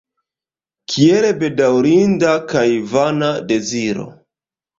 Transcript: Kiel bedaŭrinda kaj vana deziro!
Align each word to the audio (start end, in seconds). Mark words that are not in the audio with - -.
Kiel 0.93 1.27
bedaŭrinda 1.43 2.33
kaj 2.55 2.65
vana 2.95 3.31
deziro! 3.53 4.09